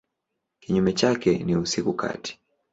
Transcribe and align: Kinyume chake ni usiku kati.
Kinyume 0.59 0.93
chake 0.93 1.37
ni 1.43 1.55
usiku 1.57 1.93
kati. 1.93 2.39